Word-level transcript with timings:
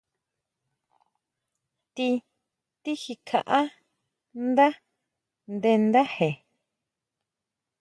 Ti 1.95 2.07
tijikjaʼá 2.81 3.59
nda 4.47 4.67
nde 5.53 5.71
ndáje. 5.85 6.29